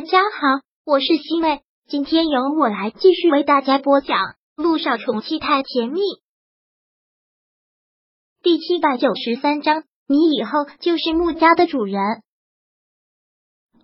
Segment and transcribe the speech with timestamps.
[0.00, 4.16] 大家好，我是西妹，今天由我来继续为大家播讲
[4.56, 6.00] 《陆少宠妻太甜蜜》
[8.42, 9.84] 第七百九十三章。
[10.08, 12.00] 你以后就是穆家的主人。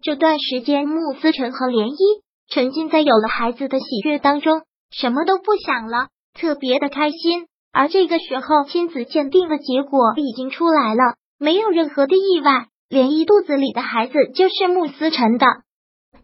[0.01, 7.47] 这段时间，穆思成和涟漪沉浸在有了孩子的喜悦当中，什么都不想了，特别的开心。
[7.73, 15.45] 而这个时候，亲子鉴定的结果已经出来了，没有任何的意外，涟漪肚子里的孩子就是穆思成的。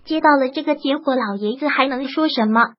[0.05, 2.75] 接到了这个结果，老爷子还能说什么？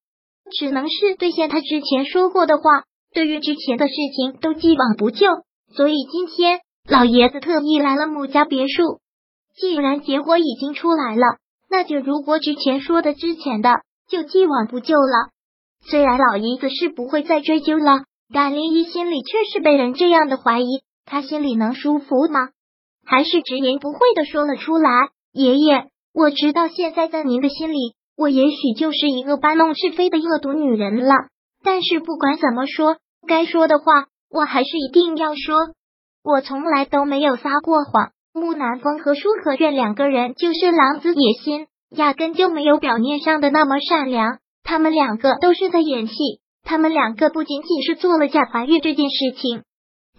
[0.52, 5.27] 只能是兑现他之前说过的话，对于之前的事情都既往不咎。
[5.75, 8.99] 所以今天老爷子特意来了穆家别墅。
[9.55, 11.38] 既然结果已经出来了，
[11.70, 15.30] 那就如果之前说的之前的，就既往不咎了。
[15.89, 22.49] 虽然老爷子是不会再追究了，但林一心里却是被人这样的怀疑，他心里能舒服吗？
[23.05, 24.89] 还是直言不讳的说了出来
[25.31, 31.14] ：“爷爷。”我知道现在在您的心里，我也许就是一个搬弄是非的恶毒女人了。
[31.64, 32.97] 但是不管怎么说，
[33.28, 35.55] 该说的话我还是一定要说。
[36.23, 38.11] 我从来都没有撒过谎。
[38.33, 44.39] 木南风和舒和苑两个人就是狼子野心，压根就没有表面上的那么善良。
[44.64, 46.14] 他们两个都是在演戏。
[46.64, 49.64] 他们两个不仅仅是做了假怀孕这件事情，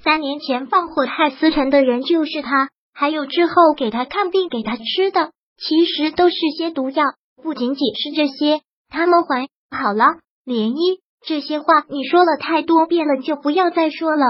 [0.02, 5.30] 三年前放火害思辰的人就是他，还有之后给他看病给他吃的。
[5.56, 7.04] 其实都是些毒药，
[7.42, 8.60] 不仅仅是这些。
[8.88, 10.04] 他们还好了，
[10.44, 14.24] 涟漪这些话你说了太多遍了，就不要再说了。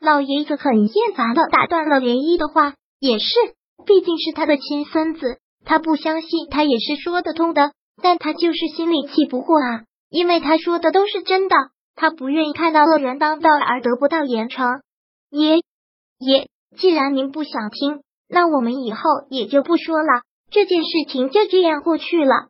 [0.00, 3.26] 老爷子很厌烦的打断了涟漪的话，也是，
[3.86, 11.56] 毕竟是他的亲孙子，他不相信他也是说得通的，但他就是心里气不过啊，因为他说的都是真的，
[11.94, 14.80] 他不愿意看到恶人当道而得不到严惩。
[15.30, 15.62] 爷
[16.18, 20.22] 爷，既然您不想听，那我们以后也就不说了。
[20.56, 22.48] 这件事情就这样过去了。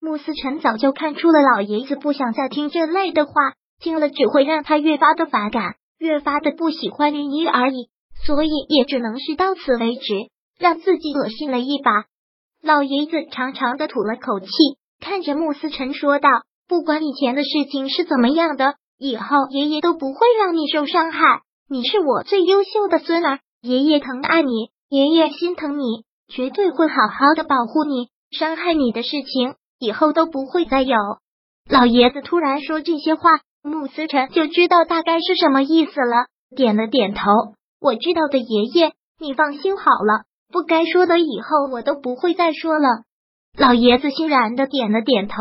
[0.00, 3.32] 穆思辰早就看出了老爷子不想再听这类的话，
[3.80, 7.88] 听了只会让他越发的反感，越发的不喜欢林一而已，
[8.24, 10.14] 所以也只能是到此为止，
[10.56, 12.04] 让自己恶心了一把。
[12.62, 14.48] 老爷子长长的吐了口气，
[15.00, 16.28] 看着穆思辰说道
[16.68, 21.42] ：“不管以前的事情是怎么样的，以后爷爷都不会让你受伤害。
[21.68, 30.96] 你是我最优秀的孙儿，爷爷疼爱你，爷爷心疼你。”绝对会好好的保护你，伤害你的事情以后都不会再有。
[31.68, 37.20] 老爷子突然说这些话，穆思辰就知道大概是什么意思了，点了点头。
[37.80, 42.88] 我知道的，爷爷，你放心好了，不该说的以后我都不会再说了。
[43.56, 45.34] 老爷子欣然的点了点头，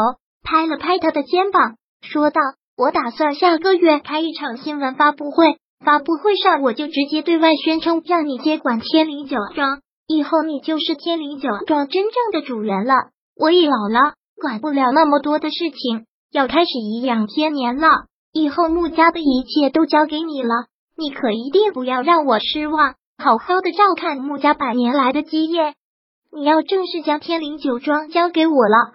[0.44, 2.42] 拍了拍他的肩膀，说道
[2.78, 12.94] ：“我打算下个月开一场新闻发布会，发布会上我就直接对外宣称，让你接管天灵酒庄。”以后你就是天灵酒庄真正的主人了。
[13.36, 17.88] 我也老了，管不了那么多的事情，要开始颐养天年了。
[18.32, 25.74] 以后穆家的一切都交给你了，你可一定不要让我失望，好好的照看穆家百年来的基业。
[26.32, 28.94] 你要正式将天灵酒庄交给我了。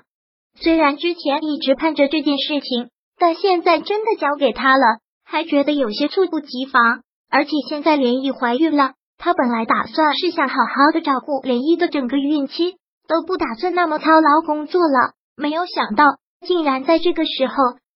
[0.55, 7.03] 虽然之前一直盼着这件事情，但现在真的交给他了，还觉得有些猝不及防。
[7.31, 8.93] 而且现在莲姨怀孕了。
[9.25, 12.75] 他本来打算是想好好的照顾涟漪的整个孕期，
[13.07, 15.15] 都不打算那么操劳工作了。
[15.37, 16.05] 没有想到，
[16.45, 17.55] 竟然在这个时候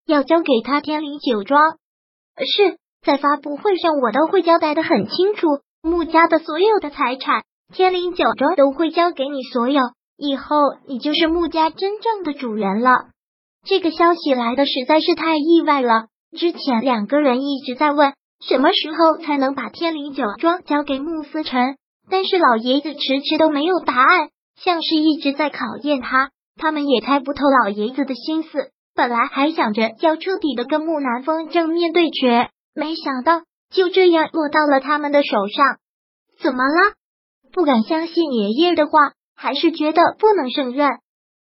[0.06, 1.78] 要交给他天灵酒庄。
[2.36, 5.48] 是在发布会上，我都会交代的很清楚，
[5.82, 9.82] 穆家的所有的财产，天灵酒庄都会交给你所有。
[10.18, 10.58] 以后
[10.90, 13.06] 你就是穆家真正的主人了。
[13.66, 16.08] 这个消息来的实在是太意外了。
[16.38, 18.14] 之前两个人一直在问。
[18.48, 21.78] 什么时候才能把天灵酒庄交给穆思辰？
[22.10, 26.32] 但是老爷子迟迟都没有答案，像是一直在考验他。
[26.58, 28.72] 他们也猜不透老爷子的心思。
[28.94, 35.78] 本来还想着要彻底的跟木南风正面对决，没想到就这样落到了他们的手上。
[36.40, 36.94] 怎么了？
[37.54, 38.92] 不敢相信爷爷的话，
[39.36, 40.90] 还是觉得不能胜任？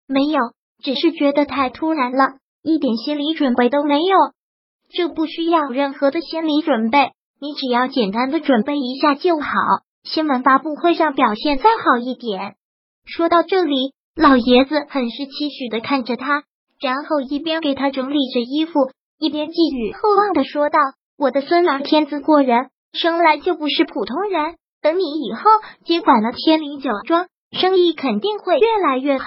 [0.07, 0.39] 没有，
[0.83, 4.17] 只是觉得太突然了，一点心理准备都没有。
[4.95, 9.47] 这不需要任何的心理准备，你只要简单的准备一下就好。
[10.03, 12.55] 新闻发布会上表现再好一点。
[13.05, 16.43] 说到这里，老爷子很是期许的看着他，
[16.79, 20.77] 然后一边给他整理着衣服，一边寄予厚望的说道
[21.17, 24.57] ：“我的孙儿天资过人，生来就不是普通人。
[24.81, 25.41] 等你以后
[25.85, 29.25] 接管了天灵酒庄，生意肯定会越来越好。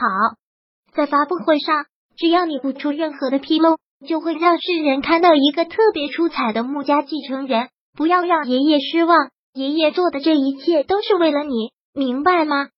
[0.95, 1.87] 在发布会上，
[2.17, 7.69] 只要你不出任何的纰漏。”就会让世人看到一个特别出彩的穆家继承人。
[7.97, 12.69] 不要让爷爷失望，爷爷做的这一切都是为了你，明白吗？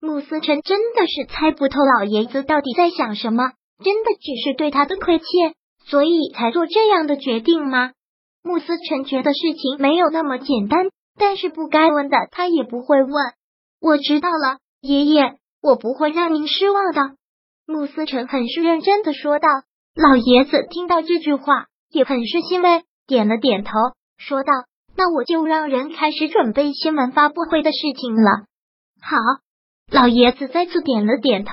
[0.00, 3.52] 穆思辰真的是猜不透老爷子到底在想什么，
[3.84, 5.26] 真的只是对他的亏欠，
[5.84, 7.90] 所以才做这样的决定吗？
[8.44, 10.86] 穆思辰觉得事情没有那么简单，
[11.18, 13.12] 但是不该问的他也不会问。
[13.80, 17.16] 我知道了，爷爷，我不会让您失望的。
[17.66, 19.48] 穆思辰很是认真的说道。
[19.94, 23.70] 老爷子听到这句话也很是欣慰，点了点头，
[24.16, 24.52] 说道
[24.96, 28.44] ：“那我就让人开始准备新闻发布会的事情了。”
[29.00, 29.16] 好。
[29.90, 31.52] 老爷子再次点了点头，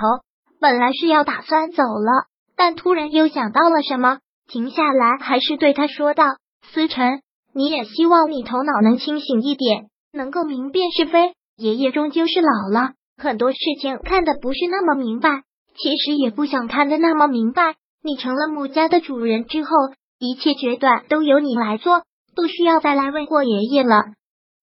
[0.60, 2.26] 本来是要打算走了，
[2.58, 6.26] 但突然又想到了什么，停下来，还是对他说道
[6.74, 7.22] ：“思辰，
[7.54, 11.34] 你也希望你头脑能清醒一点，能够明辨是非。
[11.56, 15.44] 爷爷终究是老了，很多事情看的不是那么明白，
[15.78, 17.76] 其实也不想看的那么明白。
[18.06, 19.72] 你成了穆家的主人之后，
[20.20, 22.04] 一切决断都由你来做，
[22.36, 24.04] 不需要再来问过爷爷了。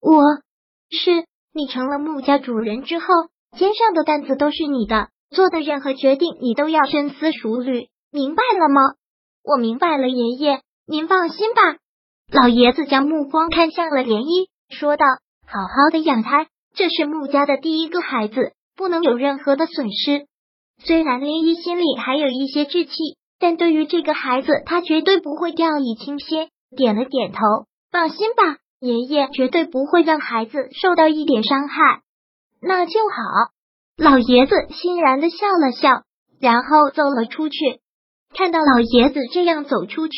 [0.00, 0.23] 我
[0.91, 3.06] 是你成了穆家主人之后。”
[3.59, 8.81] 肩上的担子都是你的，做的任何决定你都要深思熟虑，明白了吗？
[9.44, 11.61] 我明白了，爷爷，您放心吧。
[12.33, 15.05] 老爷子将目光看向了涟漪，说道
[15.47, 20.27] ：“好好的养胎，这是穆家的第一个孩子，不能有任何的损失。”
[20.83, 22.93] 虽然涟漪心里还有一些稚气，
[23.43, 26.49] 但对于这个孩子，他绝对不会掉以轻心。
[26.77, 27.41] 点了点头，
[27.91, 32.03] 放心吧，爷爷绝对不会让孩子受到一点伤害。
[32.61, 33.50] 那就好，
[33.97, 36.05] 老爷子欣然的笑了笑，
[36.41, 37.81] 然后走了出去。
[38.33, 40.15] 看到老爷子这样走出去，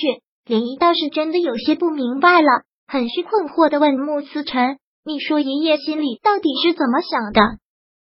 [0.47, 7.41] 涟漪倒是真的有些不明白了，很是困惑的问穆思辰：“你说爷爷心里到底是怎么想的？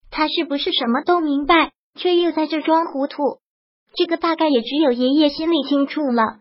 [0.09, 3.39] 他是不是什么都明白，却又在这装糊涂？
[3.95, 6.39] 这个大概也只有爷爷心里清楚了。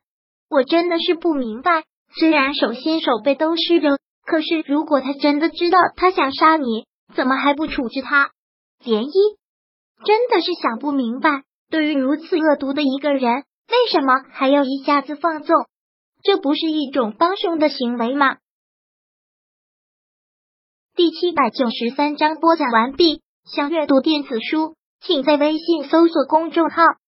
[0.51, 1.85] 我真的是不明白，
[2.19, 6.87] 虽然手心手背都是肉，可是如果他真的知道他想杀你。”
[7.17, 8.33] 怎么还不处置他？
[8.85, 9.37] 涟漪
[10.05, 15.57] 真的是想不明白，对于如此恶毒的一个人，为什么还要一下子放纵？
[16.23, 18.37] 这不是一种帮凶的行为吗？
[20.95, 23.23] 第七百九十三章播讲完毕。
[23.47, 26.83] 想阅读电子书，请在微信搜索公众号“